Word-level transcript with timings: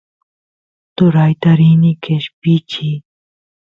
turayta 0.95 1.51
rini 1.59 1.91
qeshpichiy 2.03 2.95